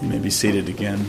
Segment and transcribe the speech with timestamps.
[0.00, 1.04] You may be seated again.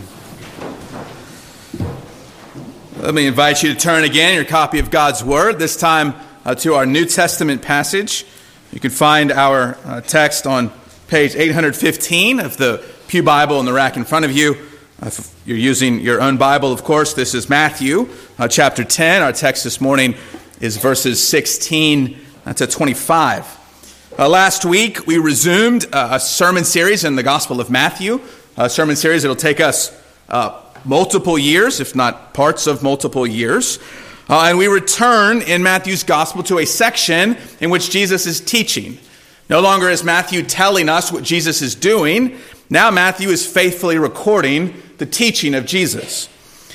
[2.97, 6.55] Let me invite you to turn again your copy of God's Word, this time uh,
[6.55, 8.25] to our New Testament passage.
[8.71, 10.71] You can find our uh, text on
[11.07, 14.55] page 815 of the Pew Bible in the rack in front of you.
[14.99, 18.09] Uh, if you're using your own Bible, of course, this is Matthew
[18.39, 19.21] uh, chapter 10.
[19.21, 20.15] Our text this morning
[20.59, 23.57] is verses 16 uh, to 25.
[24.17, 28.19] Uh, last week, we resumed a sermon series in the Gospel of Matthew
[28.59, 29.23] a sermon series.
[29.23, 33.79] It'll take us uh, multiple years, if not parts of multiple years.
[34.27, 38.97] Uh, and we return in Matthew's gospel to a section in which Jesus is teaching.
[39.49, 42.37] No longer is Matthew telling us what Jesus is doing.
[42.69, 46.27] Now Matthew is faithfully recording the teaching of Jesus.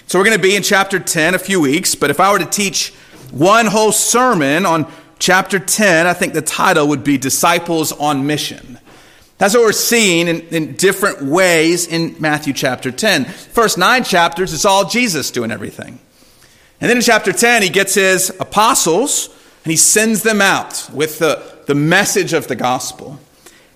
[0.06, 2.38] So we're going to be in chapter 10 a few weeks, but if I were
[2.38, 2.94] to teach
[3.30, 8.78] one whole sermon on chapter 10, I think the title would be Disciples on Mission.
[9.44, 13.26] That's what we're seeing in, in, different ways in Matthew chapter 10.
[13.26, 15.98] First nine chapters, it's all Jesus doing everything.
[16.80, 19.28] And then in chapter 10, he gets his apostles
[19.62, 23.20] and he sends them out with the, the message of the gospel.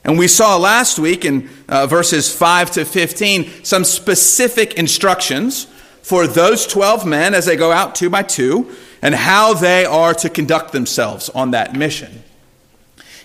[0.04, 5.66] And we saw last week in uh, verses 5 to 15 some specific instructions
[6.00, 10.14] for those 12 men as they go out two by two and how they are
[10.14, 12.22] to conduct themselves on that mission.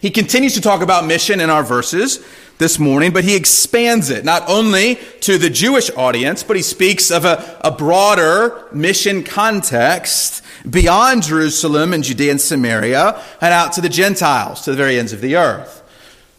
[0.04, 2.22] He continues to talk about mission in our verses
[2.58, 7.10] this morning, but he expands it not only to the Jewish audience, but he speaks
[7.10, 13.82] of a, a broader mission context beyond Jerusalem and Judea and Samaria and out to
[13.82, 15.82] the Gentiles, to the very ends of the earth.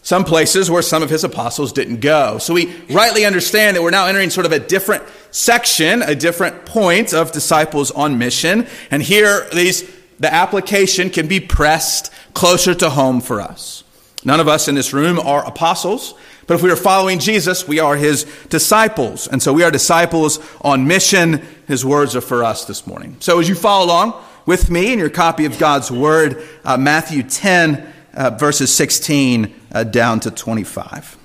[0.02, 2.36] Some places where some of his apostles didn't go.
[2.36, 6.66] So we rightly understand that we're now entering sort of a different section, a different
[6.66, 8.66] point of disciples on mission.
[8.90, 13.84] And here, these the application can be pressed closer to home for us.
[14.24, 16.14] None of us in this room are apostles,
[16.46, 19.28] but if we are following Jesus, we are his disciples.
[19.28, 21.42] And so we are disciples on mission.
[21.66, 23.16] His words are for us this morning.
[23.20, 27.22] So as you follow along with me in your copy of God's word, uh, Matthew
[27.22, 31.18] 10, uh, verses 16 uh, down to 25.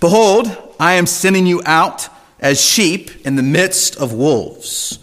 [0.00, 4.98] Behold, I am sending you out as sheep in the midst of wolves.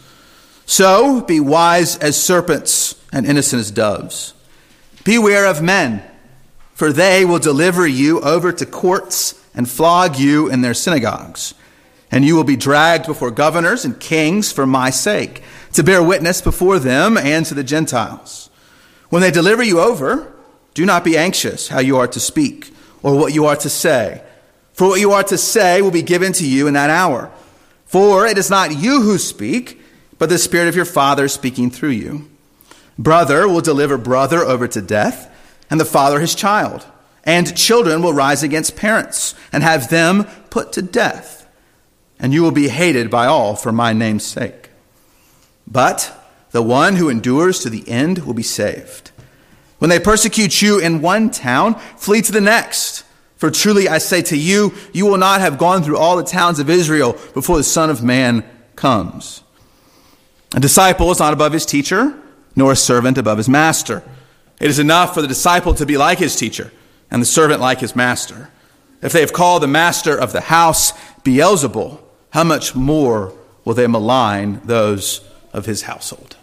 [0.66, 4.34] So be wise as serpents and innocent as doves.
[5.04, 6.04] Beware of men,
[6.74, 11.54] for they will deliver you over to courts and flog you in their synagogues.
[12.10, 16.42] And you will be dragged before governors and kings for my sake, to bear witness
[16.42, 18.50] before them and to the Gentiles.
[19.10, 20.32] When they deliver you over,
[20.74, 24.24] do not be anxious how you are to speak or what you are to say.
[24.74, 27.32] For what you are to say will be given to you in that hour.
[27.86, 29.82] For it is not you who speak,
[30.24, 32.30] but the Spirit of your Father speaking through you.
[32.98, 35.30] Brother will deliver brother over to death,
[35.70, 36.86] and the father his child.
[37.26, 41.46] And children will rise against parents and have them put to death.
[42.20, 44.70] And you will be hated by all for my name's sake.
[45.68, 46.18] But
[46.52, 49.12] the one who endures to the end will be saved.
[49.80, 53.04] When they persecute you in one town, flee to the next.
[53.36, 56.60] For truly I say to you, you will not have gone through all the towns
[56.60, 58.46] of Israel before the Son of Man
[58.78, 59.43] comes.
[60.54, 62.18] A disciple is not above his teacher,
[62.56, 64.04] nor a servant above his master.
[64.60, 66.72] It is enough for the disciple to be like his teacher,
[67.10, 68.50] and the servant like his master.
[69.02, 70.94] If they have called the master of the house
[71.24, 72.00] Beelzebul,
[72.30, 73.34] how much more
[73.66, 75.22] will they malign those
[75.52, 76.38] of his household?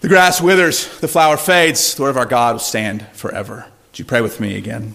[0.00, 3.66] The grass withers, the flower fades, the word of our God will stand forever.
[3.90, 4.94] Would you pray with me again?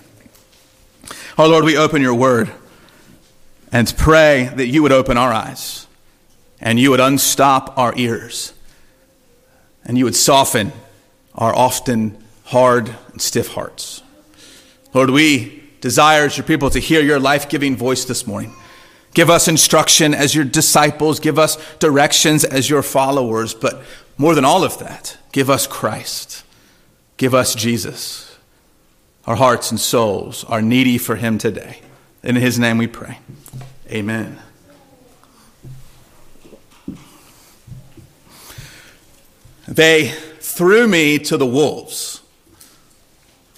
[1.37, 2.51] Our Lord, we open your word
[3.71, 5.84] and pray that you would open our eyes
[6.65, 8.51] and you would unstop our ears,
[9.85, 10.73] and you would soften
[11.35, 14.01] our often hard and stiff hearts.
[14.91, 18.51] Lord, we desire as your people to hear your life giving voice this morning.
[19.13, 23.83] Give us instruction as your disciples, give us directions as your followers, but
[24.17, 26.43] more than all of that, give us Christ.
[27.17, 28.37] Give us Jesus.
[29.27, 31.81] Our hearts and souls are needy for him today.
[32.23, 33.19] In his name we pray.
[33.89, 34.39] Amen.
[39.67, 40.09] They
[40.39, 42.21] threw me to the wolves.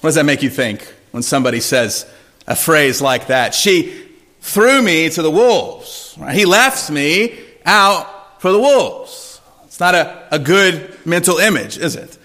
[0.01, 2.09] What does that make you think when somebody says
[2.47, 3.53] a phrase like that?
[3.53, 4.07] She
[4.41, 6.15] threw me to the wolves.
[6.17, 6.35] Right?
[6.35, 9.41] He left me out for the wolves.
[9.65, 12.17] It's not a, a good mental image, is it?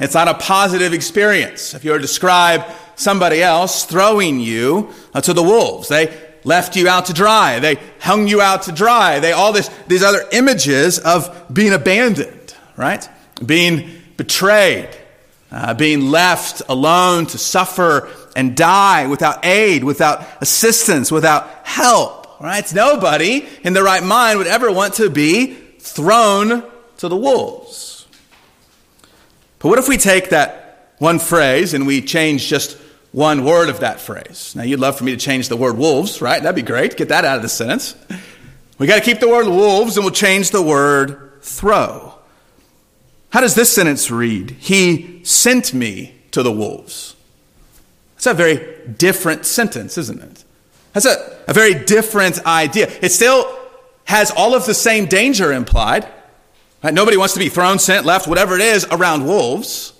[0.00, 1.74] It's not a positive experience.
[1.74, 2.64] If you were to describe
[2.96, 7.58] somebody else throwing you uh, to the wolves, they left you out to dry.
[7.60, 9.20] They hung you out to dry.
[9.20, 13.08] They all this, these other images of being abandoned, right?
[13.44, 14.88] Being betrayed,
[15.50, 22.40] uh, being left alone to suffer and die without aid, without assistance, without help.
[22.40, 22.72] Right?
[22.72, 26.62] Nobody in the right mind would ever want to be thrown
[26.98, 28.06] to the wolves.
[29.58, 32.76] But what if we take that one phrase and we change just
[33.10, 34.54] one word of that phrase?
[34.54, 36.40] Now, you'd love for me to change the word wolves, right?
[36.40, 36.96] That'd be great.
[36.96, 37.96] Get that out of the sentence.
[38.78, 42.17] We got to keep the word wolves and we'll change the word throw.
[43.30, 44.50] How does this sentence read?
[44.52, 47.14] He sent me to the wolves.
[48.14, 50.44] That's a very different sentence, isn't it?
[50.92, 52.90] That's a, a very different idea.
[53.02, 53.56] It still
[54.04, 56.08] has all of the same danger implied.
[56.82, 56.94] Right?
[56.94, 59.92] Nobody wants to be thrown, sent, left, whatever it is, around wolves.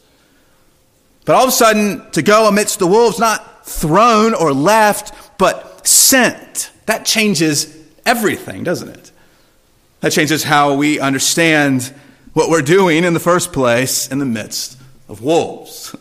[1.25, 5.86] But all of a sudden, to go amidst the wolves, not thrown or left, but
[5.86, 7.76] sent, that changes
[8.06, 9.12] everything, doesn't it?
[10.00, 11.92] That changes how we understand
[12.38, 15.96] what we're doing in the first place in the midst of wolves.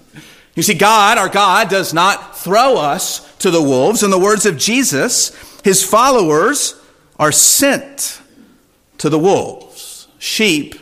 [0.54, 4.04] You see, God, our God, does not throw us to the wolves.
[4.04, 6.80] In the words of Jesus, his followers
[7.18, 8.22] are sent
[9.00, 10.76] to the wolves, sheep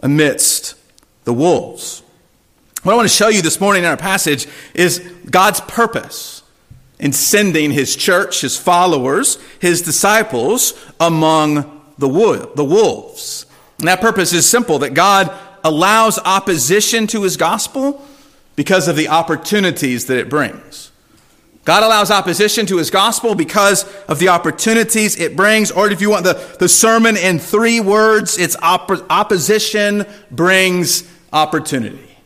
[0.00, 0.74] amidst
[1.22, 2.02] the wolves.
[2.82, 4.98] What I want to show you this morning in our passage is
[5.30, 6.42] God's purpose
[6.98, 12.08] in sending his church, his followers, his disciples among the,
[12.56, 13.46] the wolves.
[13.80, 18.04] And that purpose is simple that God allows opposition to his gospel
[18.56, 20.92] because of the opportunities that it brings.
[21.64, 25.70] God allows opposition to his gospel because of the opportunities it brings.
[25.70, 32.16] Or if you want the, the sermon in three words, it's op- opposition brings opportunity.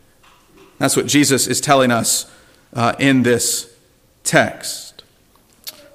[0.77, 2.31] That's what Jesus is telling us
[2.73, 3.73] uh, in this
[4.23, 5.03] text.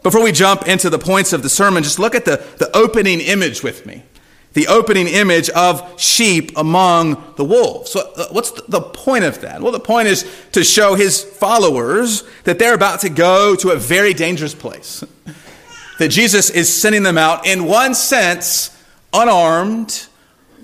[0.03, 3.21] Before we jump into the points of the sermon, just look at the, the opening
[3.21, 4.03] image with me
[4.53, 7.93] the opening image of sheep among the wolves.
[7.93, 9.63] So, uh, what's the point of that?
[9.63, 13.77] Well, the point is to show his followers that they're about to go to a
[13.77, 15.05] very dangerous place.
[15.99, 18.77] that Jesus is sending them out, in one sense,
[19.13, 20.07] unarmed,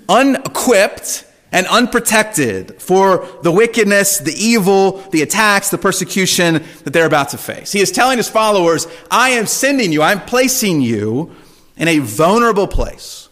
[0.09, 7.29] unequipped, and unprotected for the wickedness, the evil, the attacks, the persecution that they're about
[7.29, 7.71] to face.
[7.71, 11.33] He is telling his followers, I am sending you, I'm placing you
[11.77, 13.26] in a vulnerable place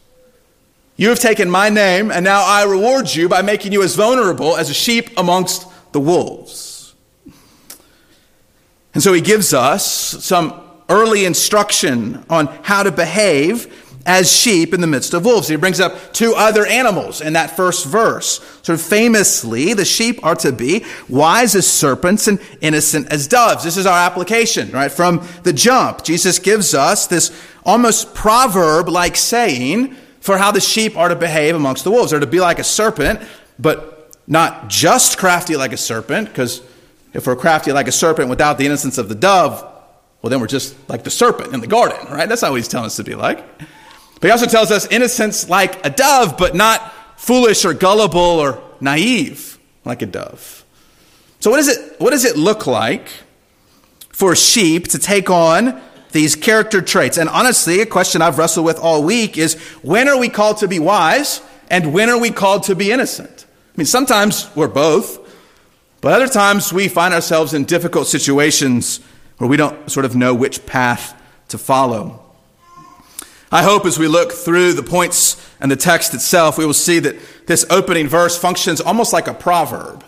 [0.97, 4.55] you have taken my name, and now I reward you by making you as vulnerable
[4.55, 6.93] as a sheep amongst the wolves.
[8.93, 9.85] And so he gives us
[10.23, 13.73] some early instruction on how to behave
[14.05, 15.47] as sheep in the midst of wolves.
[15.47, 18.39] He brings up two other animals in that first verse.
[18.61, 23.63] Sort of famously, the sheep are to be wise as serpents and innocent as doves.
[23.63, 24.91] This is our application, right?
[24.91, 29.95] From the jump, Jesus gives us this almost proverb like saying,
[30.25, 32.09] for how the sheep are to behave amongst the wolves.
[32.09, 33.19] They're to be like a serpent,
[33.59, 36.63] but not just crafty like a serpent, because
[37.13, 39.61] if we're crafty like a serpent without the innocence of the dove,
[40.23, 42.27] well, then we're just like the serpent in the garden, right?
[42.27, 43.45] That's not what he's telling us to be like.
[44.15, 48.63] But he also tells us innocence like a dove, but not foolish or gullible or
[48.81, 50.65] naive like a dove.
[51.39, 53.09] So, what, is it, what does it look like
[54.09, 55.79] for sheep to take on
[56.15, 57.17] these character traits.
[57.17, 60.67] And honestly, a question I've wrestled with all week is when are we called to
[60.67, 63.45] be wise and when are we called to be innocent?
[63.49, 65.19] I mean, sometimes we're both,
[65.99, 69.01] but other times we find ourselves in difficult situations
[69.39, 72.23] where we don't sort of know which path to follow.
[73.51, 76.99] I hope as we look through the points and the text itself, we will see
[76.99, 80.05] that this opening verse functions almost like a proverb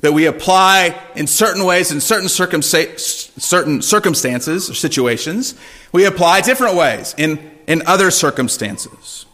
[0.00, 5.54] that we apply in certain ways in certain, certain circumstances or situations.
[5.92, 9.26] We apply different ways in, in other circumstances.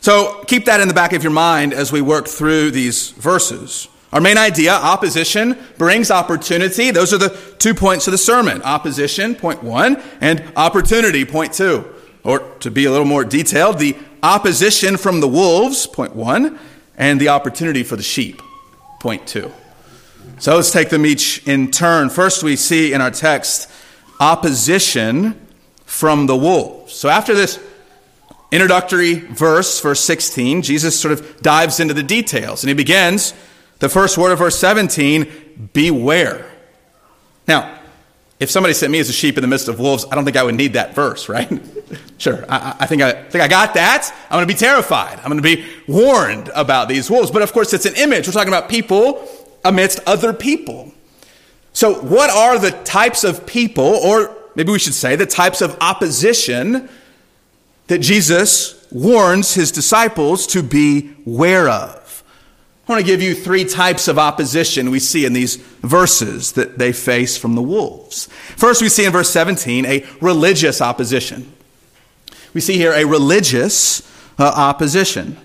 [0.00, 3.88] So keep that in the back of your mind as we work through these verses.
[4.12, 6.90] Our main idea, opposition brings opportunity.
[6.90, 8.62] Those are the two points of the sermon.
[8.62, 11.84] Opposition, point one, and opportunity, point two.
[12.24, 16.58] Or to be a little more detailed, the opposition from the wolves, point one,
[16.96, 18.40] and the opportunity for the sheep,
[19.00, 19.52] point two.
[20.40, 22.08] So let's take them each in turn.
[22.08, 23.70] First, we see in our text
[24.18, 25.38] opposition
[25.84, 26.94] from the wolves.
[26.94, 27.60] So after this
[28.50, 32.64] introductory verse, verse 16, Jesus sort of dives into the details.
[32.64, 33.34] And he begins
[33.80, 36.50] the first word of verse 17 beware.
[37.46, 37.78] Now,
[38.38, 40.38] if somebody sent me as a sheep in the midst of wolves, I don't think
[40.38, 41.50] I would need that verse, right?
[42.16, 44.10] sure, I, I, think I think I got that.
[44.30, 45.18] I'm going to be terrified.
[45.18, 47.30] I'm going to be warned about these wolves.
[47.30, 48.26] But of course, it's an image.
[48.26, 49.28] We're talking about people
[49.64, 50.92] amidst other people.
[51.72, 55.76] So, what are the types of people, or maybe we should say the types of
[55.80, 56.88] opposition
[57.86, 62.00] that Jesus warns his disciples to be aware of?
[62.90, 66.76] I want to give you three types of opposition we see in these verses that
[66.76, 68.26] they face from the wolves.
[68.56, 71.52] First, we see in verse 17 a religious opposition.
[72.52, 74.02] We see here a religious
[74.40, 75.36] uh, opposition.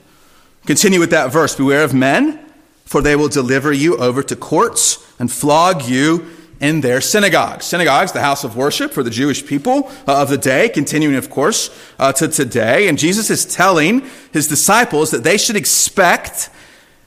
[0.66, 2.45] Continue with that verse Beware of men,
[2.86, 6.26] for they will deliver you over to courts and flog you
[6.60, 7.66] in their synagogues.
[7.66, 11.30] Synagogues, the house of worship for the Jewish people uh, of the day, continuing, of
[11.30, 12.88] course, uh, to today.
[12.88, 16.50] And Jesus is telling his disciples that they should expect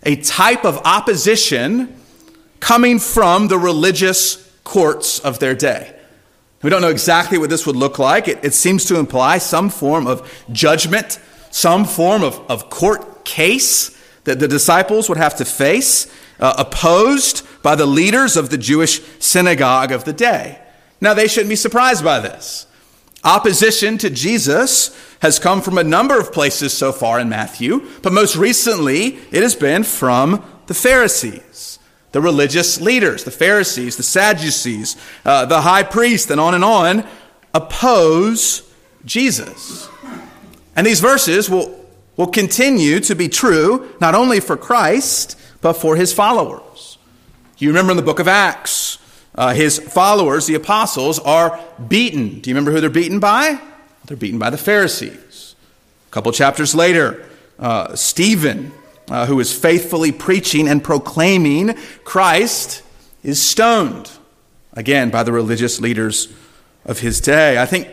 [0.03, 1.97] a type of opposition
[2.61, 5.95] coming from the religious courts of their day.
[6.63, 8.27] We don't know exactly what this would look like.
[8.27, 11.21] It, it seems to imply some form of judgment,
[11.51, 13.97] some form of, of court case
[14.29, 16.07] that the disciples would have to face,
[16.39, 20.61] uh, opposed by the leaders of the Jewish synagogue of the day.
[21.01, 22.67] Now, they shouldn't be surprised by this.
[23.25, 28.13] Opposition to Jesus has come from a number of places so far in Matthew, but
[28.13, 31.79] most recently it has been from the Pharisees,
[32.13, 37.09] the religious leaders, the Pharisees, the Sadducees, uh, the high priest, and on and on
[37.55, 38.71] oppose
[39.05, 39.89] Jesus.
[40.77, 41.78] And these verses will,
[42.19, 46.99] will continue to be true not only for Christ, but for his followers.
[47.57, 48.99] You remember in the book of Acts,
[49.35, 51.59] uh, his followers, the apostles, are
[51.89, 52.41] beaten.
[52.41, 53.61] Do you remember who they're beaten by?
[54.05, 55.55] They're beaten by the Pharisees.
[56.09, 57.25] A couple chapters later,
[57.59, 58.73] uh, Stephen,
[59.09, 62.83] uh, who is faithfully preaching and proclaiming Christ,
[63.23, 64.11] is stoned,
[64.73, 66.33] again, by the religious leaders
[66.85, 67.61] of his day.
[67.61, 67.89] I think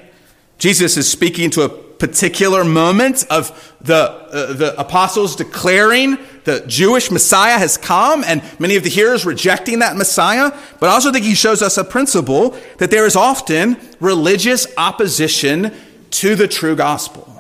[0.58, 7.10] Jesus is speaking to a particular moment of the, uh, the apostles declaring the Jewish
[7.12, 10.52] Messiah has come and many of the hearers rejecting that Messiah.
[10.80, 15.74] But I also think he shows us a principle that there is often religious opposition
[16.12, 17.32] to the true gospel.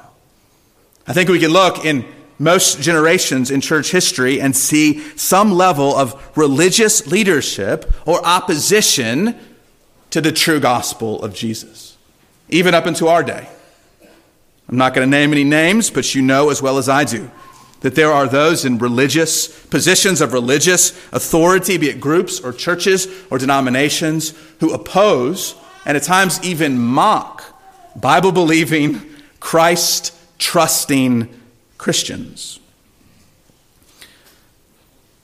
[1.07, 2.05] I think we can look in
[2.39, 9.35] most generations in church history and see some level of religious leadership or opposition
[10.09, 11.97] to the true gospel of Jesus,
[12.49, 13.47] even up into our day.
[14.67, 17.29] I'm not going to name any names, but you know as well as I do
[17.81, 23.07] that there are those in religious positions of religious authority, be it groups or churches
[23.29, 25.53] or denominations, who oppose
[25.85, 27.43] and at times even mock
[27.95, 29.01] Bible believing,
[29.39, 31.29] Christ trusting
[31.77, 32.59] Christians.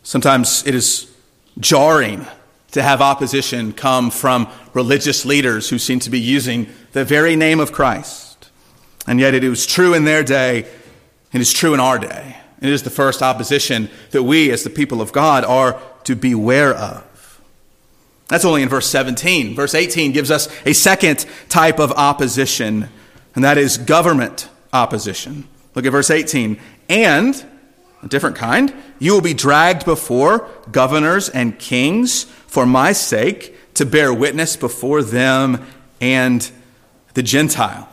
[0.04, 1.12] Sometimes it is
[1.60, 2.28] jarring
[2.72, 7.60] to have opposition come from religious leaders who seem to be using the very name
[7.60, 8.31] of Christ.
[9.08, 10.66] And yet it was true in their day,
[11.34, 12.38] it is true in our day.
[12.62, 16.74] It is the first opposition that we, as the people of God, are to beware
[16.74, 17.42] of.
[18.28, 19.56] That's only in verse 17.
[19.56, 22.90] Verse 18 gives us a second type of opposition,
[23.36, 25.48] and that is government opposition.
[25.76, 26.60] Look at verse 18.
[26.88, 27.46] And,
[28.04, 33.86] a different kind, you will be dragged before governors and kings for my sake to
[33.86, 35.66] bear witness before them
[36.00, 36.52] and
[37.16, 37.91] the Gentiles.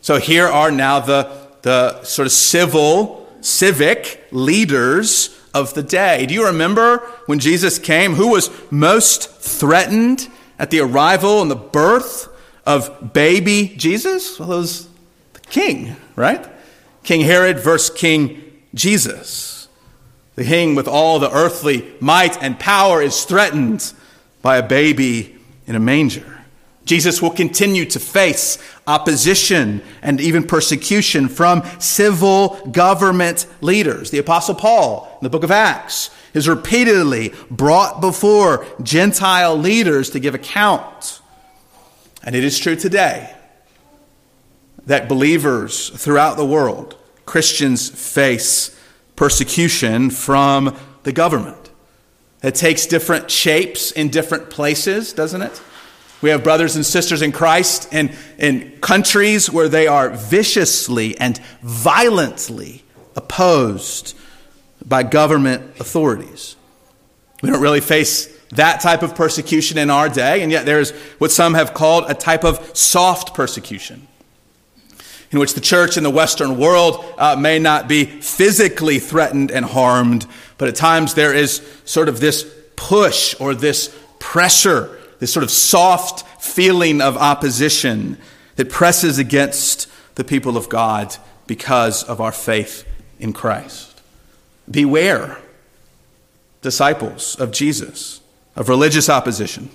[0.00, 1.30] So here are now the,
[1.62, 6.26] the sort of civil, civic leaders of the day.
[6.26, 8.14] Do you remember when Jesus came?
[8.14, 10.28] Who was most threatened
[10.58, 12.28] at the arrival and the birth
[12.66, 14.38] of baby Jesus?
[14.38, 14.88] Well, it was
[15.32, 16.46] the king, right?
[17.02, 18.42] King Herod versus King
[18.74, 19.68] Jesus.
[20.36, 23.92] The king with all the earthly might and power is threatened
[24.42, 26.39] by a baby in a manger.
[26.90, 34.10] Jesus will continue to face opposition and even persecution from civil government leaders.
[34.10, 40.18] The Apostle Paul, in the book of Acts, is repeatedly brought before Gentile leaders to
[40.18, 41.20] give account.
[42.24, 43.36] And it is true today
[44.86, 48.76] that believers throughout the world, Christians, face
[49.14, 51.70] persecution from the government.
[52.42, 55.62] It takes different shapes in different places, doesn't it?
[56.22, 61.38] We have brothers and sisters in Christ in, in countries where they are viciously and
[61.62, 62.84] violently
[63.16, 64.16] opposed
[64.84, 66.56] by government authorities.
[67.42, 71.30] We don't really face that type of persecution in our day, and yet there's what
[71.30, 74.06] some have called a type of soft persecution,
[75.30, 79.64] in which the church in the Western world uh, may not be physically threatened and
[79.64, 80.26] harmed,
[80.58, 82.44] but at times there is sort of this
[82.76, 88.18] push or this pressure this sort of soft feeling of opposition
[88.56, 89.86] that presses against
[90.16, 92.86] the people of God because of our faith
[93.18, 94.00] in Christ.
[94.68, 95.38] Beware,
[96.62, 98.20] disciples of Jesus,
[98.56, 99.70] of religious opposition,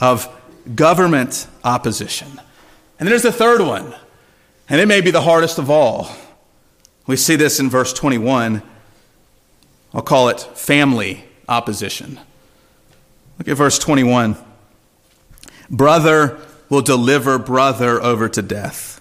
[0.00, 0.28] of
[0.74, 2.40] government opposition.
[2.98, 3.94] And there's the third one,
[4.68, 6.10] and it may be the hardest of all.
[7.06, 8.62] We see this in verse 21.
[9.94, 12.20] I'll call it family opposition.
[13.38, 14.36] Look at verse 21.
[15.70, 19.00] Brother will deliver brother over to death,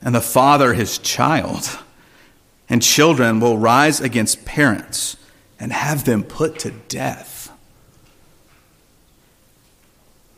[0.00, 1.78] and the father his child.
[2.68, 5.16] And children will rise against parents
[5.58, 7.52] and have them put to death.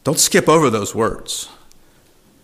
[0.02, 1.49] Don't skip over those words.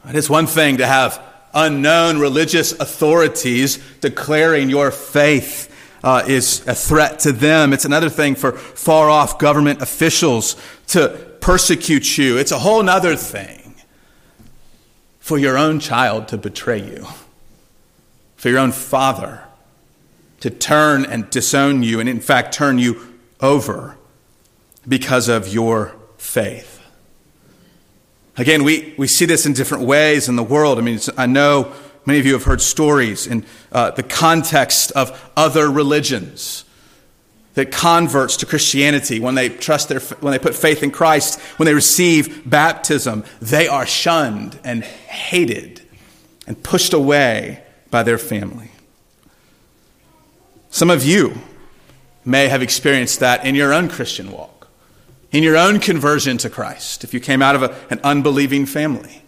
[0.08, 1.22] It is one thing to have
[1.54, 7.72] unknown religious authorities declaring your faith uh, is a threat to them.
[7.72, 10.56] It's another thing for far off government officials
[10.88, 12.38] to persecute you.
[12.38, 13.74] It's a whole other thing
[15.18, 17.06] for your own child to betray you,
[18.36, 19.44] for your own father
[20.40, 23.96] to turn and disown you, and in fact, turn you over
[24.86, 26.80] because of your faith.
[28.36, 30.78] Again, we, we see this in different ways in the world.
[30.78, 31.72] I mean, I know
[32.06, 36.64] many of you have heard stories in uh, the context of other religions
[37.58, 41.66] that converts to Christianity, when they trust their, when they put faith in Christ, when
[41.66, 45.82] they receive baptism, they are shunned and hated
[46.46, 48.70] and pushed away by their family.
[50.70, 51.38] Some of you
[52.24, 54.58] may have experienced that in your own Christian walk
[55.30, 59.22] in your own conversion to Christ, if you came out of a, an unbelieving family,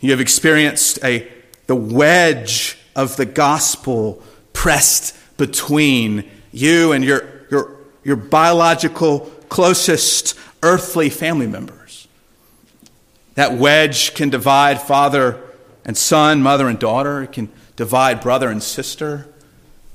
[0.00, 1.30] you have experienced a,
[1.66, 11.10] the wedge of the gospel pressed between you and your, your, your biological, closest earthly
[11.10, 12.08] family members.
[13.34, 15.40] That wedge can divide father
[15.84, 17.22] and son, mother and daughter.
[17.22, 19.26] It can divide brother and sister.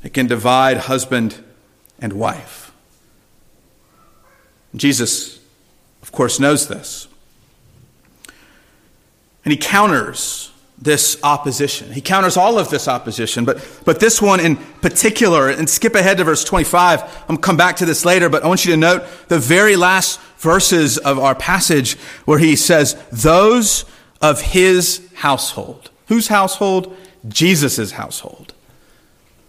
[0.04, 1.44] It can divide husband
[2.00, 2.72] and wife.
[4.76, 5.40] Jesus,
[6.02, 7.08] of course, knows this.
[9.44, 10.49] And he counters
[10.82, 11.92] this opposition.
[11.92, 16.18] He counters all of this opposition, but, but this one in particular, and skip ahead
[16.18, 17.02] to verse 25.
[17.02, 19.40] I'm going to come back to this later, but I want you to note the
[19.40, 23.84] very last verses of our passage where he says, Those
[24.22, 25.90] of his household.
[26.08, 26.96] Whose household?
[27.28, 28.54] Jesus' household.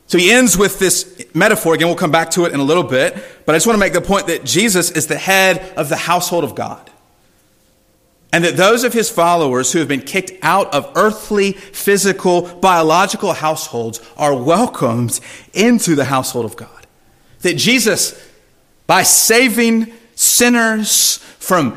[0.09, 1.75] So he ends with this metaphor.
[1.75, 3.15] Again, we'll come back to it in a little bit.
[3.47, 5.97] But I just want to make the point that Jesus is the head of the
[5.97, 6.91] household of God.
[8.33, 13.33] And that those of his followers who have been kicked out of earthly, physical, biological
[13.33, 15.19] households are welcomed
[15.53, 16.87] into the household of God.
[17.41, 18.21] That Jesus,
[18.87, 21.77] by saving sinners from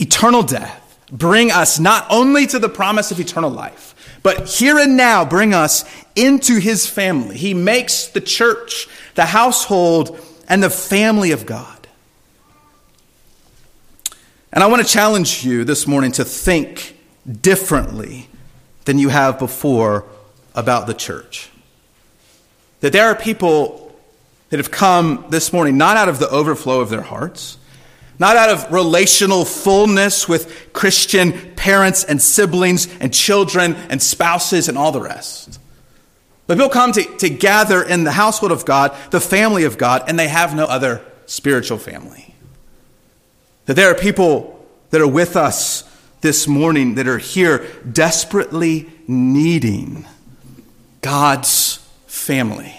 [0.00, 0.80] eternal death,
[1.12, 5.52] bring us not only to the promise of eternal life, but here and now bring
[5.52, 5.84] us
[6.16, 7.36] into his family.
[7.36, 11.73] He makes the church, the household, and the family of God.
[14.54, 16.96] And I want to challenge you this morning to think
[17.40, 18.28] differently
[18.84, 20.06] than you have before
[20.54, 21.50] about the church.
[22.78, 23.92] That there are people
[24.50, 27.58] that have come this morning not out of the overflow of their hearts,
[28.20, 34.78] not out of relational fullness with Christian parents and siblings and children and spouses and
[34.78, 35.58] all the rest.
[36.46, 40.04] But people come to, to gather in the household of God, the family of God,
[40.06, 42.33] and they have no other spiritual family.
[43.66, 45.84] That there are people that are with us
[46.20, 50.06] this morning that are here desperately needing
[51.00, 52.74] God's family.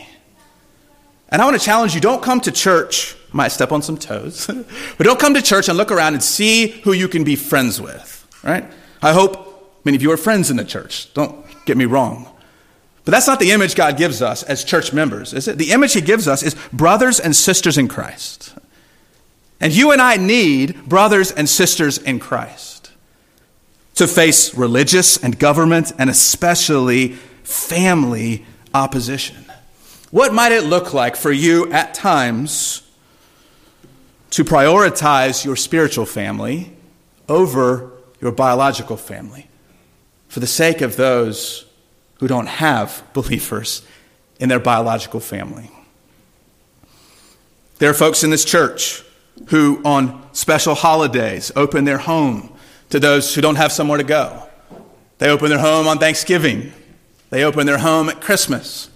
[1.30, 4.48] And I want to challenge you don't come to church might step on some toes.
[4.98, 7.82] but don't come to church and look around and see who you can be friends
[7.82, 8.66] with, right?
[9.02, 11.14] I hope many of you are friends in the church.
[11.14, 12.30] Don't get me wrong.
[13.04, 15.58] But that's not the image God gives us as church members, is it?
[15.58, 18.56] The image He gives us is brothers and sisters in Christ.
[19.60, 22.92] And you and I need brothers and sisters in Christ
[23.96, 27.14] to face religious and government and especially
[27.44, 29.46] family opposition.
[30.12, 32.82] What might it look like for you at times
[34.32, 36.76] to prioritize your spiritual family
[37.30, 39.48] over your biological family
[40.28, 41.66] for the sake of those
[42.20, 43.82] who don't have believers
[44.40, 45.72] in their biological family.
[47.78, 49.04] There are folks in this church
[49.48, 52.52] who, on special holidays, open their home
[52.90, 54.44] to those who don't have somewhere to go.
[55.18, 56.74] They open their home on Thanksgiving,
[57.30, 58.90] they open their home at Christmas.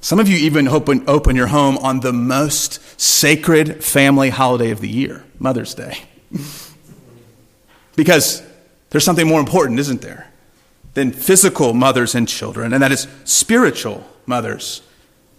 [0.00, 4.80] Some of you even open, open your home on the most sacred family holiday of
[4.80, 5.98] the year, Mother's Day.
[7.96, 8.42] because
[8.90, 10.30] there's something more important, isn't there,
[10.94, 14.82] than physical mothers and children, and that is spiritual mothers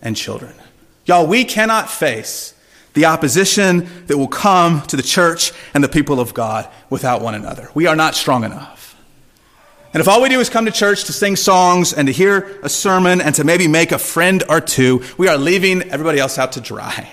[0.02, 0.54] and children.
[1.06, 2.54] Y'all, we cannot face
[2.94, 7.36] the opposition that will come to the church and the people of God without one
[7.36, 7.70] another.
[7.74, 8.96] We are not strong enough.
[9.94, 12.60] And if all we do is come to church to sing songs and to hear
[12.62, 16.38] a sermon and to maybe make a friend or two, we are leaving everybody else
[16.38, 17.10] out to dry.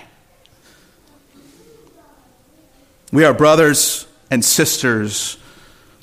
[3.11, 5.37] We are brothers and sisters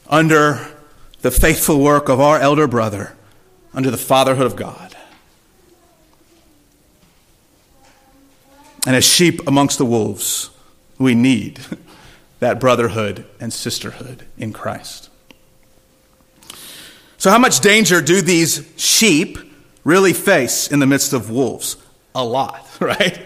[0.08, 0.66] under
[1.22, 3.14] the faithful work of our elder brother,
[3.72, 4.93] under the fatherhood of God.
[8.86, 10.50] And as sheep amongst the wolves,
[10.98, 11.60] we need
[12.40, 15.10] that brotherhood and sisterhood in Christ.
[17.16, 19.38] So, how much danger do these sheep
[19.82, 21.76] really face in the midst of wolves?
[22.14, 23.22] A lot, right?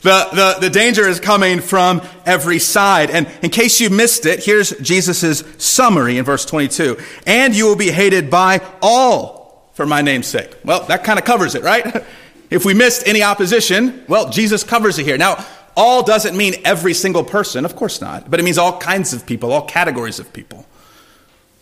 [0.00, 3.10] The, the, the danger is coming from every side.
[3.10, 6.96] And in case you missed it, here's Jesus' summary in verse 22.
[7.26, 10.56] And you will be hated by all for my name's sake.
[10.64, 12.04] Well, that kind of covers it, right?
[12.50, 15.18] If we missed any opposition, well, Jesus covers it here.
[15.18, 15.44] Now,
[15.76, 19.26] all doesn't mean every single person, of course not, but it means all kinds of
[19.26, 20.66] people, all categories of people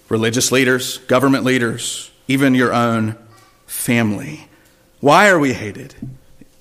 [0.08, 3.16] religious leaders, government leaders, even your own
[3.66, 4.48] family.
[5.00, 5.94] Why are we hated?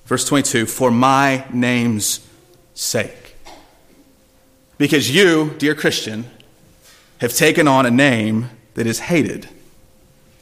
[0.04, 2.26] Verse 22 For my name's
[2.74, 3.36] sake.
[4.78, 6.26] Because you, dear Christian,
[7.20, 9.48] have taken on a name that is hated.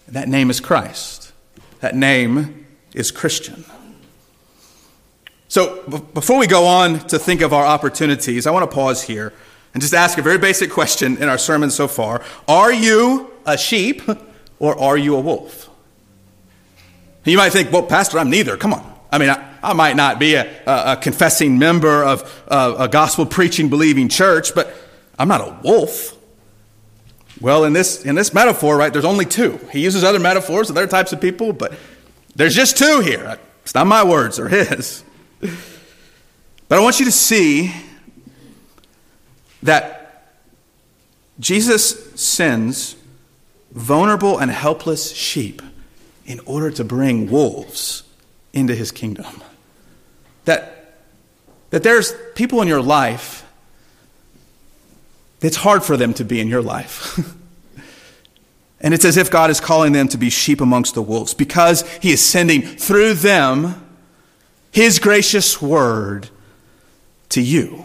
[0.06, 1.32] And that name is Christ.
[1.80, 3.64] That name is Christian.
[5.54, 9.04] So, b- before we go on to think of our opportunities, I want to pause
[9.04, 9.32] here
[9.72, 13.56] and just ask a very basic question in our sermon so far Are you a
[13.56, 14.02] sheep
[14.58, 15.70] or are you a wolf?
[17.24, 18.56] You might think, well, Pastor, I'm neither.
[18.56, 18.98] Come on.
[19.12, 22.88] I mean, I, I might not be a, a, a confessing member of uh, a
[22.88, 24.74] gospel preaching, believing church, but
[25.20, 26.16] I'm not a wolf.
[27.40, 29.60] Well, in this, in this metaphor, right, there's only two.
[29.70, 31.74] He uses other metaphors other types of people, but
[32.34, 33.38] there's just two here.
[33.62, 35.04] It's not my words, or his.
[36.68, 37.72] But I want you to see
[39.62, 40.34] that
[41.40, 42.96] Jesus sends
[43.72, 45.62] vulnerable and helpless sheep
[46.26, 48.04] in order to bring wolves
[48.52, 49.42] into his kingdom.
[50.44, 51.02] That,
[51.70, 53.44] that there's people in your life
[55.44, 57.18] it's hard for them to be in your life.
[58.80, 61.86] and it's as if God is calling them to be sheep amongst the wolves because
[61.98, 63.83] he is sending through them
[64.74, 66.28] his gracious word
[67.28, 67.84] to you.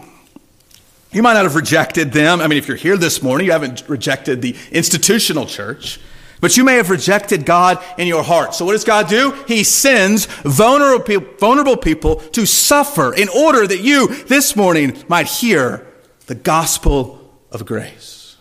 [1.12, 2.40] You might not have rejected them.
[2.40, 6.00] I mean, if you're here this morning, you haven't rejected the institutional church.
[6.40, 8.54] But you may have rejected God in your heart.
[8.54, 9.30] So what does God do?
[9.46, 15.86] He sends vulnerable, vulnerable people to suffer in order that you this morning might hear
[16.26, 18.36] the gospel of grace.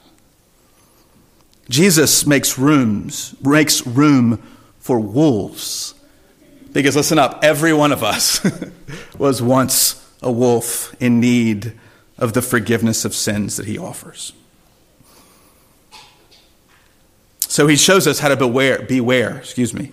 [1.69, 4.41] Jesus makes rooms, makes room
[4.79, 5.93] for wolves.
[6.71, 8.45] Because listen up, every one of us
[9.17, 11.73] was once a wolf in need
[12.17, 14.33] of the forgiveness of sins that he offers.
[17.39, 19.91] So he shows us how to beware, beware, excuse me.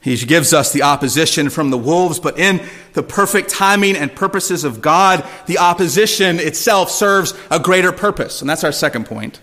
[0.00, 4.64] He gives us the opposition from the wolves, but in the perfect timing and purposes
[4.64, 8.40] of God, the opposition itself serves a greater purpose.
[8.40, 9.40] And that's our second point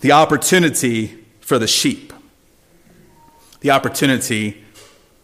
[0.00, 2.12] the opportunity for the sheep.
[3.60, 4.61] The opportunity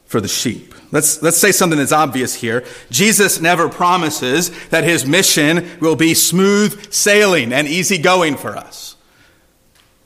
[0.09, 0.75] for the sheep.
[0.91, 2.65] Let's, let's say something that's obvious here.
[2.91, 8.97] Jesus never promises that his mission will be smooth sailing and easy going for us.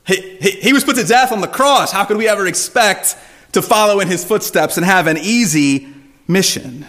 [0.04, 1.92] He, he, he was put to death on the cross.
[1.92, 3.16] How could we ever expect
[3.52, 5.94] to follow in his footsteps and have an easy
[6.26, 6.84] mission?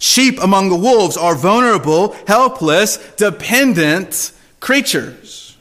[0.00, 5.56] Sheep among the wolves are vulnerable, helpless, dependent creatures,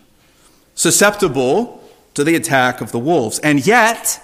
[0.73, 1.83] susceptible
[2.15, 3.37] to the attack of the wolves.
[3.39, 4.19] And yet,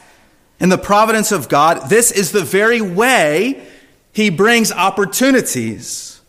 [0.61, 3.65] in the providence of God, this is the very way
[4.13, 6.21] he brings opportunities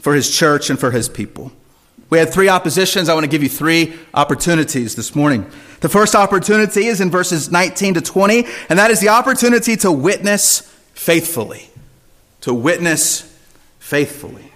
[0.00, 1.50] for his church and for his people.
[2.08, 3.08] We had three oppositions.
[3.08, 5.50] I want to give you three opportunities this morning.
[5.80, 9.90] The first opportunity is in verses 19 to 20, and that is the opportunity to
[9.90, 10.60] witness
[10.94, 11.68] faithfully.
[12.42, 13.22] To witness
[13.80, 14.51] faithfully.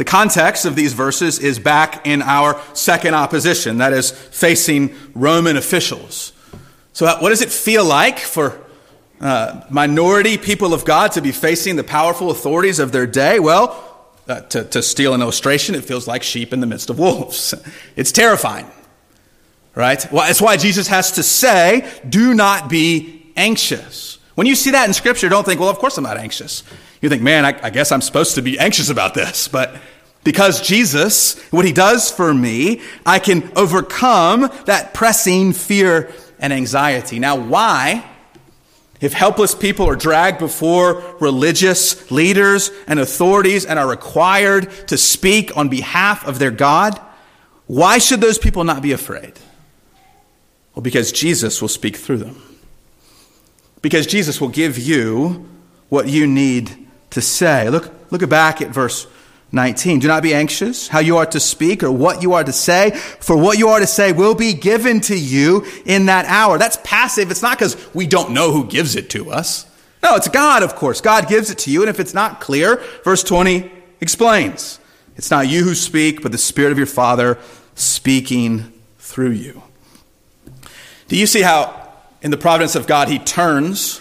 [0.00, 5.58] The context of these verses is back in our second opposition, that is, facing Roman
[5.58, 6.32] officials.
[6.94, 8.58] So, what does it feel like for
[9.20, 13.40] uh, minority people of God to be facing the powerful authorities of their day?
[13.40, 13.76] Well,
[14.26, 17.52] uh, to, to steal an illustration, it feels like sheep in the midst of wolves.
[17.94, 18.70] It's terrifying,
[19.74, 20.10] right?
[20.10, 24.16] Well, that's why Jesus has to say, do not be anxious.
[24.34, 26.62] When you see that in Scripture, don't think, well, of course I'm not anxious.
[27.00, 29.48] You think, man, I, I guess I'm supposed to be anxious about this.
[29.48, 29.76] But
[30.22, 37.18] because Jesus, what he does for me, I can overcome that pressing fear and anxiety.
[37.18, 38.04] Now, why?
[39.00, 45.56] If helpless people are dragged before religious leaders and authorities and are required to speak
[45.56, 47.00] on behalf of their God,
[47.70, 49.34] Why should those people not be afraid?
[50.74, 52.42] Well, because Jesus will speak through them.
[53.80, 55.48] Because Jesus will give you
[55.88, 56.79] what you need
[57.10, 57.68] to say.
[57.68, 59.06] Look, look back at verse
[59.52, 59.98] 19.
[59.98, 62.90] Do not be anxious how you are to speak or what you are to say,
[62.90, 66.58] for what you are to say will be given to you in that hour.
[66.58, 67.30] That's passive.
[67.30, 69.66] It's not because we don't know who gives it to us.
[70.02, 71.00] No, it's God, of course.
[71.00, 71.82] God gives it to you.
[71.82, 73.70] And if it's not clear, verse 20
[74.00, 74.78] explains
[75.16, 77.38] it's not you who speak, but the Spirit of your Father
[77.74, 79.62] speaking through you.
[81.08, 81.92] Do you see how,
[82.22, 84.00] in the providence of God, He turns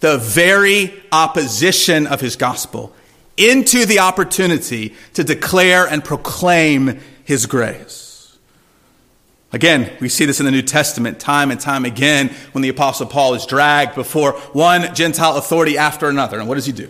[0.00, 2.92] the very opposition of His gospel
[3.36, 8.36] into the opportunity to declare and proclaim His grace?
[9.52, 13.06] Again, we see this in the New Testament time and time again when the Apostle
[13.06, 16.38] Paul is dragged before one Gentile authority after another.
[16.38, 16.88] And what does he do?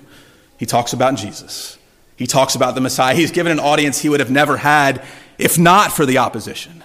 [0.59, 1.79] He talks about Jesus.
[2.17, 3.15] He talks about the Messiah.
[3.15, 5.03] He's given an audience he would have never had
[5.39, 6.85] if not for the opposition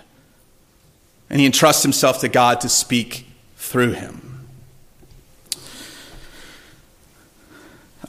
[1.29, 4.24] and he entrusts himself to God to speak through him.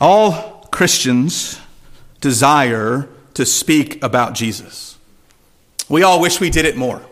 [0.00, 1.60] All Christians
[2.20, 4.98] desire to speak about Jesus.
[5.88, 7.02] We all wish we did it more.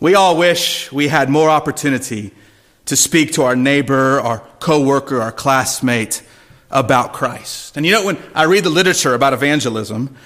[0.00, 2.32] We all wish we had more opportunity
[2.86, 6.22] to speak to our neighbor, our coworker, our classmate
[6.70, 7.76] about Christ.
[7.76, 10.16] And you know, when I read the literature about evangelism,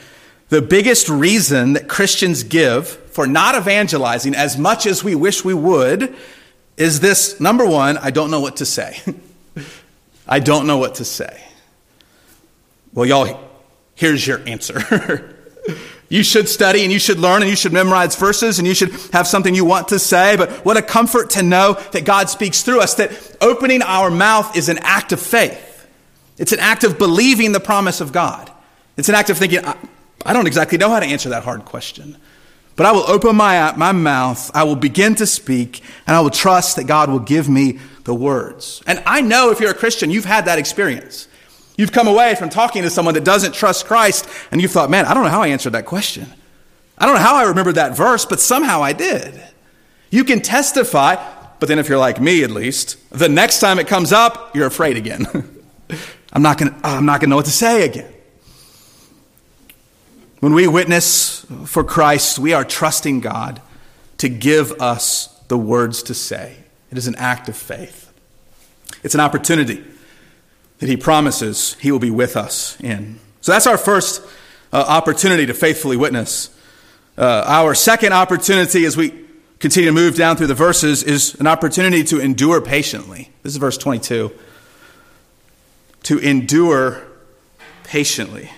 [0.48, 5.54] the biggest reason that Christians give for not evangelizing as much as we wish we
[5.54, 6.14] would
[6.76, 9.00] is this number one, I don't know what to say.
[10.26, 11.42] I don't know what to say.
[12.92, 13.40] Well, y'all,
[13.94, 15.36] here's your answer.
[16.08, 18.90] you should study and you should learn and you should memorize verses and you should
[19.12, 20.36] have something you want to say.
[20.36, 24.56] But what a comfort to know that God speaks through us, that opening our mouth
[24.56, 25.86] is an act of faith.
[26.36, 28.50] It's an act of believing the promise of God.
[28.96, 29.60] It's an act of thinking,
[30.24, 32.16] I don't exactly know how to answer that hard question.
[32.76, 36.30] But I will open my, my mouth, I will begin to speak, and I will
[36.30, 37.78] trust that God will give me
[38.10, 38.82] the words.
[38.88, 41.28] And I know if you're a Christian, you've had that experience.
[41.76, 45.06] You've come away from talking to someone that doesn't trust Christ, and you've thought, man,
[45.06, 46.26] I don't know how I answered that question.
[46.98, 49.40] I don't know how I remembered that verse, but somehow I did.
[50.10, 51.24] You can testify,
[51.60, 54.66] but then if you're like me at least, the next time it comes up, you're
[54.66, 55.28] afraid again.
[56.32, 58.12] I'm not gonna, I'm not gonna know what to say again.
[60.40, 63.62] When we witness for Christ, we are trusting God
[64.18, 66.56] to give us the words to say.
[66.90, 68.12] It is an act of faith.
[69.02, 69.84] It's an opportunity
[70.78, 73.20] that He promises He will be with us in.
[73.40, 74.22] So that's our first
[74.72, 76.54] uh, opportunity to faithfully witness.
[77.16, 79.26] Uh, our second opportunity as we
[79.58, 83.30] continue to move down through the verses is an opportunity to endure patiently.
[83.42, 84.32] This is verse 22.
[86.04, 87.02] To endure
[87.84, 88.50] patiently.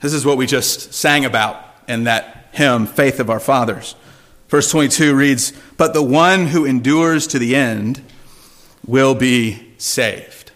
[0.00, 3.94] This is what we just sang about in that hymn, Faith of Our Fathers.
[4.54, 8.00] Verse 22 reads, But the one who endures to the end
[8.86, 10.52] will be saved.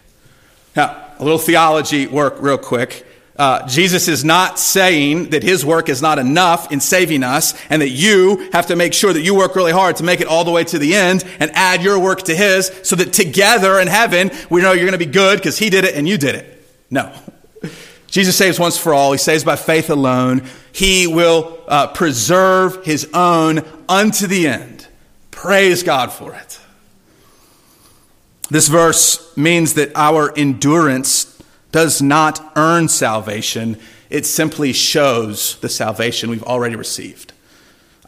[0.73, 3.05] Now, a little theology work, real quick.
[3.35, 7.81] Uh, Jesus is not saying that his work is not enough in saving us and
[7.81, 10.45] that you have to make sure that you work really hard to make it all
[10.45, 13.89] the way to the end and add your work to his so that together in
[13.89, 16.35] heaven we know you're going to be good because he did it and you did
[16.35, 16.65] it.
[16.89, 17.11] No.
[18.09, 19.11] Jesus saves once for all.
[19.11, 20.43] He saves by faith alone.
[20.71, 24.87] He will uh, preserve his own unto the end.
[25.31, 26.59] Praise God for it.
[28.49, 31.41] This verse means that our endurance
[31.71, 33.77] does not earn salvation,
[34.09, 37.31] it simply shows the salvation we've already received.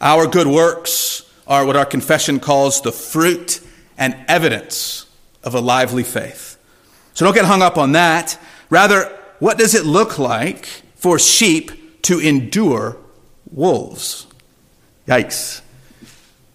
[0.00, 3.60] Our good works are what our confession calls the fruit
[3.96, 5.06] and evidence
[5.44, 6.58] of a lively faith.
[7.14, 8.36] So don't get hung up on that.
[8.68, 12.96] Rather, what does it look like for sheep to endure
[13.50, 14.28] wolves?
[15.08, 15.62] Yikes.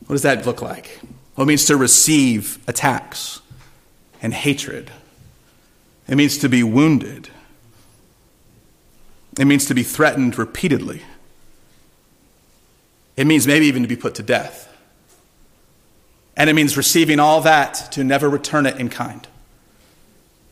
[0.05, 1.01] What does that look like?
[1.35, 3.41] Well, it means to receive attacks
[4.21, 4.89] and hatred.
[6.07, 7.27] It means to be wounded.
[9.37, 11.01] It means to be threatened repeatedly.
[13.17, 14.73] It means maybe even to be put to death.
[16.37, 19.27] And it means receiving all that to never return it in kind,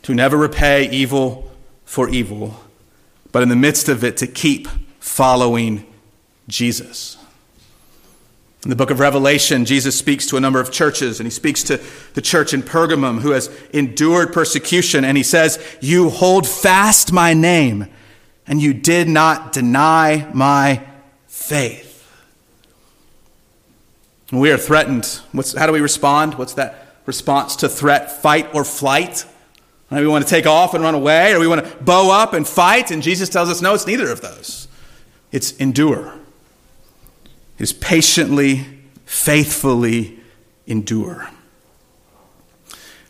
[0.03, 1.49] to never repay evil
[1.85, 2.59] for evil,
[3.31, 4.67] but in the midst of it, to keep
[4.99, 5.85] following
[6.47, 7.17] Jesus.
[8.65, 11.61] In the book of Revelation, Jesus speaks to a number of churches, and he speaks
[11.63, 11.79] to
[12.15, 17.35] the church in Pergamum who has endured persecution, and he says, You hold fast my
[17.35, 17.87] name,
[18.47, 20.83] and you did not deny my
[21.27, 21.95] faith.
[24.31, 26.33] We are threatened, what's, how do we respond?
[26.33, 28.23] What's that response to threat?
[28.23, 29.25] Fight or flight?
[29.91, 32.47] We want to take off and run away, or we want to bow up and
[32.47, 32.91] fight.
[32.91, 34.67] And Jesus tells us, no, it's neither of those.
[35.31, 36.13] It's endure.
[37.59, 38.65] is patiently,
[39.05, 40.19] faithfully
[40.65, 41.29] endure.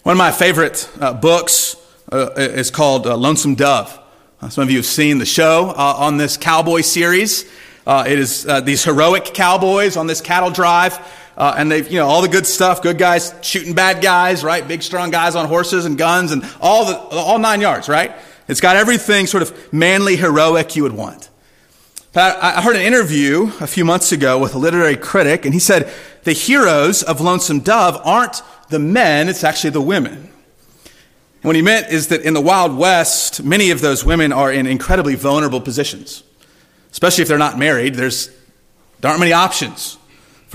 [0.04, 1.76] One of my favorite uh, books
[2.12, 4.00] uh, is called uh, Lonesome Dove.
[4.42, 7.50] Uh, some of you have seen the show uh, on this cowboy series.
[7.88, 11.00] Uh, it is these heroic cowboys on this cattle drive.
[11.38, 14.66] Uh, and they've, you know, all the good stuff, good guys shooting bad guys, right?
[14.66, 18.14] Big, strong guys on horses and guns and all the, all nine yards, right?
[18.48, 21.30] It's got everything sort of manly, heroic you would want.
[22.14, 25.60] But I heard an interview a few months ago with a literary critic, and he
[25.60, 25.92] said
[26.24, 30.30] the heroes of Lonesome Dove aren't the men, it's actually the women.
[31.42, 34.66] What he meant is that in the Wild West, many of those women are in
[34.66, 36.24] incredibly vulnerable positions.
[36.92, 38.30] Especially if they're not married, there's,
[39.02, 39.98] there aren't many options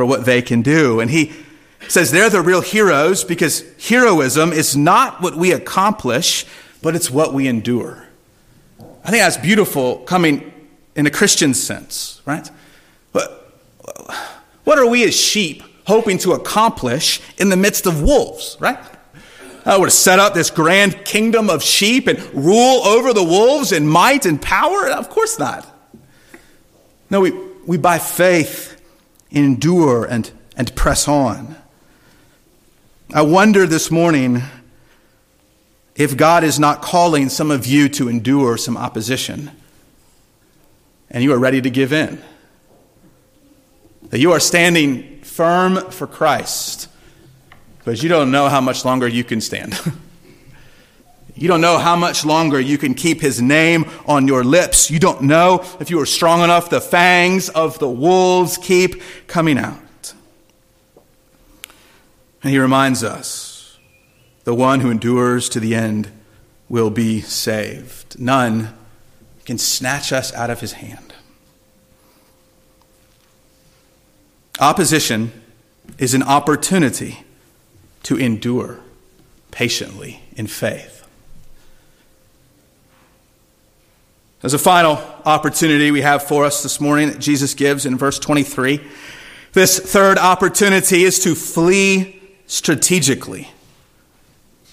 [0.00, 0.98] for what they can do.
[0.98, 1.30] And he
[1.88, 6.46] says they're the real heroes because heroism is not what we accomplish,
[6.80, 8.08] but it's what we endure.
[9.04, 10.54] I think that's beautiful coming
[10.96, 12.50] in a Christian sense, right?
[13.12, 13.52] But
[14.64, 18.78] what are we as sheep hoping to accomplish in the midst of wolves, right?
[19.66, 23.86] We're to set up this grand kingdom of sheep and rule over the wolves in
[23.86, 24.88] might and power?
[24.88, 25.70] Of course not.
[27.10, 27.32] No, we,
[27.66, 28.69] we by faith
[29.30, 31.56] endure and, and press on.
[33.12, 34.42] I wonder this morning
[35.94, 39.50] if God is not calling some of you to endure some opposition
[41.10, 42.22] and you are ready to give in.
[44.10, 46.88] That you are standing firm for Christ,
[47.84, 49.78] but you don't know how much longer you can stand.
[51.40, 54.90] you don't know how much longer you can keep his name on your lips.
[54.90, 59.56] You don't know if you are strong enough, the fangs of the wolves keep coming
[59.56, 60.12] out.
[62.42, 63.78] And he reminds us
[64.44, 66.12] the one who endures to the end
[66.68, 68.20] will be saved.
[68.20, 68.76] None
[69.46, 71.14] can snatch us out of his hand.
[74.60, 75.32] Opposition
[75.96, 77.24] is an opportunity
[78.02, 78.80] to endure
[79.50, 80.99] patiently in faith.
[84.42, 84.92] As a final
[85.26, 88.80] opportunity we have for us this morning that Jesus gives in verse 23,
[89.52, 93.50] this third opportunity is to flee strategically.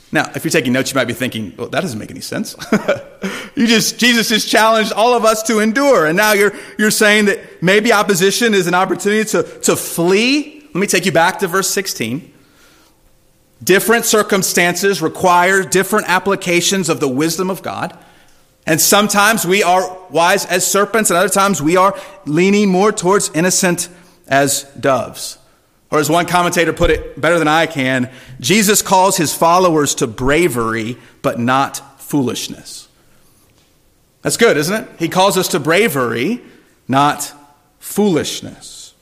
[0.09, 2.55] Now, if you're taking notes, you might be thinking, well, that doesn't make any sense.
[3.55, 6.05] you just, Jesus just challenged all of us to endure.
[6.05, 10.61] And now you're, you're saying that maybe opposition is an opportunity to, to flee.
[10.67, 12.33] Let me take you back to verse 16.
[13.61, 17.97] Different circumstances require different applications of the wisdom of God.
[18.67, 23.31] And sometimes we are wise as serpents, and other times we are leaning more towards
[23.33, 23.87] innocent
[24.27, 25.37] as doves.
[25.89, 30.07] Or as one commentator put it better than I can, Jesus calls his followers to
[30.07, 32.89] bravery, but not foolishness.
[34.21, 34.89] That's good, isn't it?
[34.99, 36.41] He calls us to bravery,
[36.89, 37.33] not
[37.79, 38.93] foolishness.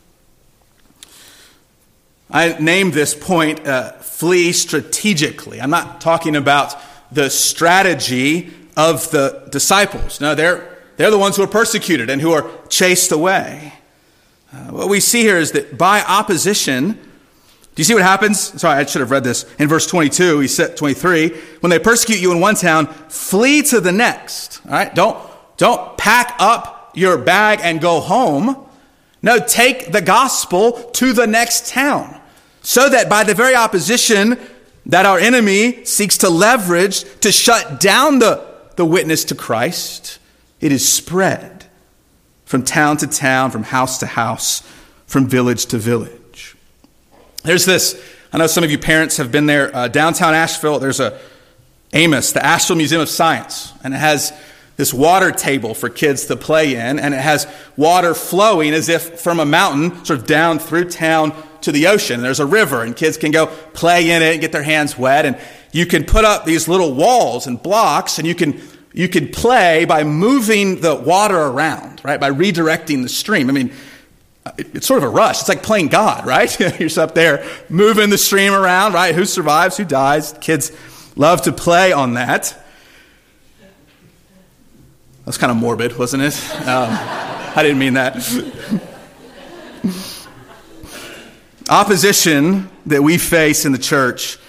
[2.30, 5.60] I named this point uh, flee strategically.
[5.60, 6.76] I'm not talking about
[7.12, 10.20] the strategy of the disciples.
[10.20, 13.74] No, they're, they're the ones who are persecuted and who are chased away.
[14.54, 18.40] Uh, what we see here is that by opposition, do you see what happens?
[18.62, 19.46] Sorry, I should have read this.
[19.60, 23.82] In verse 22, he said 23, when they persecute you in one town, flee to
[23.82, 24.62] the next.
[24.66, 24.94] All right?
[24.96, 25.18] Don't,
[25.58, 28.66] don't pack up your bag and go home.
[29.22, 32.22] No, take the gospel to the next town.
[32.62, 34.40] So that by the very opposition
[34.86, 38.45] that our enemy seeks to leverage to shut down the,
[38.76, 40.20] the witness to Christ,
[40.60, 41.66] it is spread
[42.46, 44.62] from town to town, from house to house,
[45.08, 46.56] from village to village.
[47.44, 51.00] There's this, I know some of you parents have been there, uh, downtown Asheville, there's
[51.00, 51.20] a
[51.94, 54.34] Amos, the Asheville Museum of Science, and it has
[54.78, 59.22] this water table for kids to play in, and it has water flowing as if
[59.22, 62.22] from a mountain, sort of down through town to the ocean.
[62.22, 65.26] There's a river, and kids can go play in it and get their hands wet,
[65.26, 65.40] and
[65.76, 68.62] you can put up these little walls and blocks, and you can
[68.94, 72.18] you could play by moving the water around, right?
[72.18, 73.50] By redirecting the stream.
[73.50, 73.74] I mean,
[74.58, 75.42] it's sort of a rush.
[75.42, 76.58] It's like playing God, right?
[76.60, 79.14] You're just up there moving the stream around, right?
[79.14, 80.34] Who survives, who dies.
[80.40, 80.72] Kids
[81.18, 82.58] love to play on that.
[85.26, 86.42] That's kind of morbid, wasn't it?
[86.66, 88.16] Um, I didn't mean that.
[91.70, 94.40] Opposition that we face in the church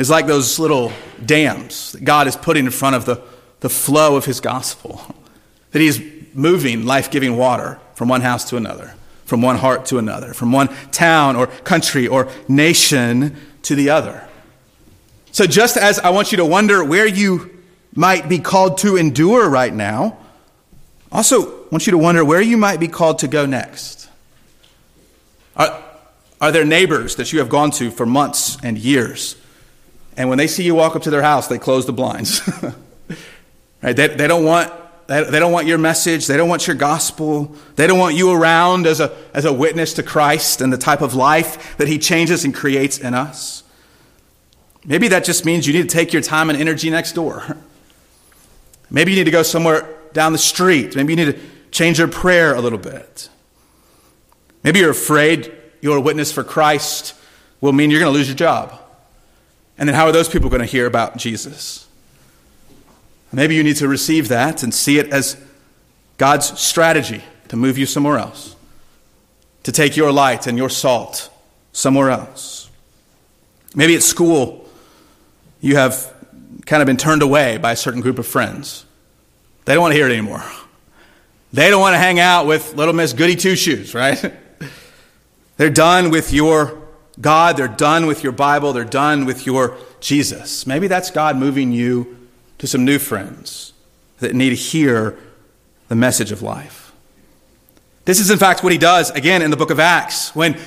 [0.00, 0.90] is like those little
[1.24, 3.22] dams that God is putting in front of the
[3.60, 5.00] the flow of his gospel.
[5.72, 6.00] That he's
[6.34, 8.92] moving life giving water from one house to another,
[9.24, 14.26] from one heart to another, from one town or country or nation to the other.
[15.30, 17.56] So, just as I want you to wonder where you
[17.94, 20.18] might be called to endure right now,
[21.12, 24.08] also want you to wonder where you might be called to go next.
[25.54, 25.80] Are,
[26.40, 29.36] are there neighbors that you have gone to for months and years?
[30.16, 32.40] And when they see you walk up to their house, they close the blinds.
[33.82, 33.96] right?
[33.96, 34.72] They, they, don't want,
[35.06, 36.26] they, they don't want your message.
[36.26, 37.54] They don't want your gospel.
[37.76, 41.00] They don't want you around as a, as a witness to Christ and the type
[41.00, 43.62] of life that He changes and creates in us.
[44.84, 47.56] Maybe that just means you need to take your time and energy next door.
[48.90, 50.96] Maybe you need to go somewhere down the street.
[50.96, 51.40] Maybe you need to
[51.70, 53.28] change your prayer a little bit.
[54.64, 57.14] Maybe you're afraid your witness for Christ
[57.60, 58.79] will mean you're going to lose your job.
[59.80, 61.88] And then how are those people going to hear about Jesus?
[63.32, 65.42] Maybe you need to receive that and see it as
[66.18, 68.56] God's strategy to move you somewhere else,
[69.62, 71.30] to take your light and your salt
[71.72, 72.68] somewhere else.
[73.74, 74.68] Maybe at school,
[75.62, 76.12] you have
[76.66, 78.84] kind of been turned away by a certain group of friends.
[79.64, 80.44] They don't want to hear it anymore.
[81.54, 84.34] They don't want to hang out with little Miss Goody Two Shoes, right?
[85.56, 86.79] They're done with your
[87.20, 87.56] God.
[87.56, 88.72] They're done with your Bible.
[88.72, 90.66] They're done with your Jesus.
[90.66, 93.72] Maybe that's God moving you to some new friends
[94.18, 95.18] that need to hear
[95.88, 96.92] the message of life.
[98.04, 100.34] This is, in fact, what he does again in the book of Acts.
[100.34, 100.58] When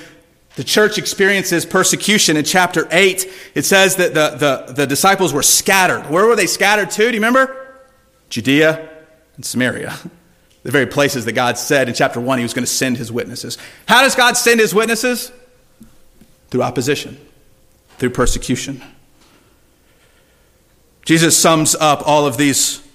[0.56, 3.26] the church experiences persecution in chapter 8,
[3.56, 6.10] it says that the, the, the disciples were scattered.
[6.10, 6.98] Where were they scattered to?
[6.98, 7.82] Do you remember?
[8.30, 8.90] Judea
[9.36, 9.96] and Samaria.
[10.64, 13.12] The very places that God said in chapter 1 he was going to send his
[13.12, 13.58] witnesses.
[13.86, 15.30] How does God send his witnesses?
[16.54, 17.18] Through opposition,
[17.98, 18.84] through persecution.
[21.04, 22.88] Jesus sums up all of these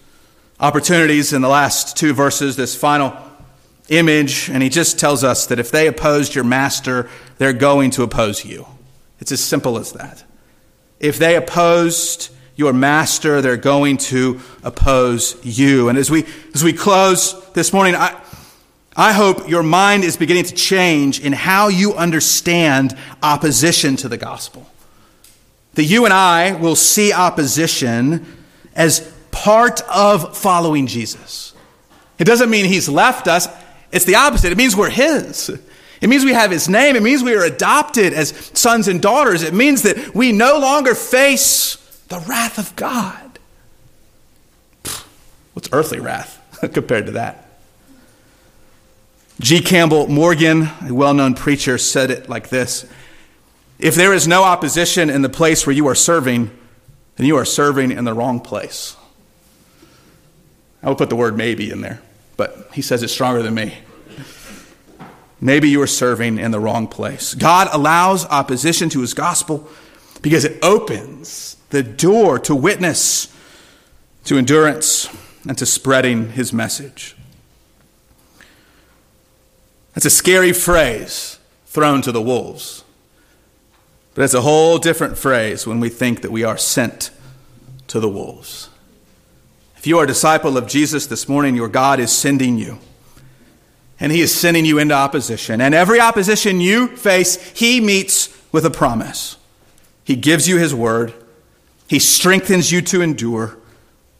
[0.61, 3.16] opportunities in the last two verses, this final
[3.88, 8.04] image, and he just tells us that if they opposed your master, they're going to
[8.04, 8.64] oppose you.
[9.18, 10.22] It's as simple as that.
[11.00, 15.88] If they opposed your master, they're going to oppose you.
[15.88, 18.11] And as we as we close this morning, I
[18.99, 24.16] I hope your mind is beginning to change in how you understand opposition to the
[24.16, 24.68] gospel
[25.74, 28.26] that you and I will see opposition
[28.74, 31.55] as part of following Jesus.
[32.18, 33.46] It doesn't mean he's left us,
[33.92, 34.51] it's the opposite.
[34.51, 35.49] It means we're his.
[36.01, 36.96] It means we have his name.
[36.96, 39.44] It means we are adopted as sons and daughters.
[39.44, 41.76] It means that we no longer face
[42.09, 43.38] the wrath of God.
[45.53, 46.40] What's earthly wrath
[46.72, 47.47] compared to that?
[49.41, 49.61] G.
[49.61, 52.84] Campbell Morgan, a well known preacher, said it like this
[53.78, 56.51] if there is no opposition in the place where you are serving,
[57.16, 58.97] then you are serving in the wrong place.
[60.82, 62.01] I will put the word maybe in there,
[62.36, 63.78] but he says it's stronger than me.
[65.41, 67.34] Maybe you are serving in the wrong place.
[67.34, 69.68] God allows opposition to his gospel
[70.20, 73.32] because it opens the door to witness,
[74.24, 75.09] to endurance,
[75.49, 77.14] and to spreading his message.
[79.99, 82.84] That's a scary phrase thrown to the wolves.
[84.14, 87.11] But it's a whole different phrase when we think that we are sent
[87.88, 88.68] to the wolves.
[89.76, 92.78] If you are a disciple of Jesus this morning, your God is sending you.
[93.99, 95.61] And he is sending you into opposition.
[95.61, 99.36] And every opposition you face, he meets with a promise.
[100.05, 101.12] He gives you his word,
[101.88, 103.59] he strengthens you to endure,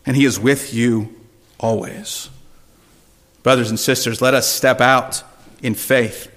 [0.05, 1.15] and he is with you
[1.61, 2.31] always.
[3.45, 5.23] Brothers and sisters, let us step out
[5.63, 6.31] in faith,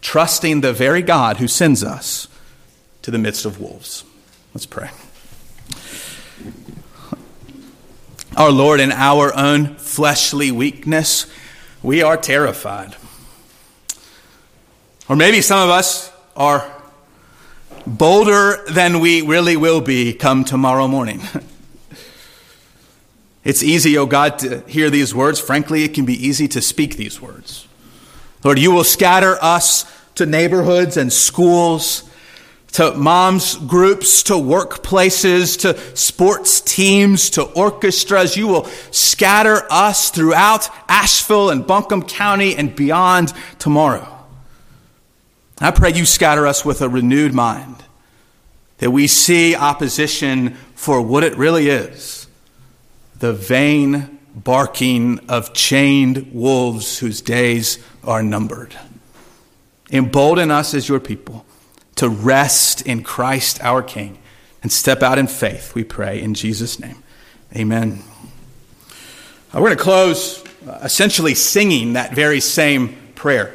[0.00, 2.28] trusting the very God who sends us
[3.02, 4.04] to the midst of wolves.
[4.54, 4.90] Let's pray.
[8.36, 11.26] Our Lord, in our own fleshly weakness,
[11.82, 12.96] we are terrified.
[15.08, 16.70] Or maybe some of us are
[17.86, 21.22] bolder than we really will be come tomorrow morning.
[23.44, 25.40] it's easy, oh God, to hear these words.
[25.40, 27.67] Frankly, it can be easy to speak these words.
[28.44, 29.84] Lord, you will scatter us
[30.14, 32.08] to neighborhoods and schools
[32.72, 38.36] to moms groups, to workplaces, to sports teams, to orchestras.
[38.36, 44.06] You will scatter us throughout Asheville and Buncombe County and beyond tomorrow.
[45.60, 47.82] I pray you scatter us with a renewed mind,
[48.78, 52.26] that we see opposition for what it really is
[53.18, 58.76] the vain barking of chained wolves whose days are numbered.
[59.90, 61.44] Embolden us as your people
[61.96, 64.18] to rest in Christ our King
[64.62, 67.02] and step out in faith, we pray in Jesus' name.
[67.56, 68.02] Amen.
[68.90, 68.94] Uh,
[69.54, 73.54] we're going to close uh, essentially singing that very same prayer.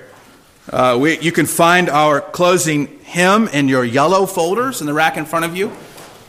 [0.69, 5.17] Uh, we, you can find our closing hymn in your yellow folders in the rack
[5.17, 5.71] in front of you.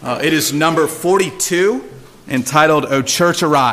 [0.03, 1.89] Uh, it is number 42,
[2.29, 3.63] entitled O Church Arise.